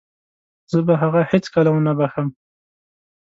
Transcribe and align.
زه 0.71 0.77
به 0.87 0.93
هغه 1.01 1.21
هيڅکله 1.31 1.69
ونه 1.71 1.91
وبښم. 1.95 2.27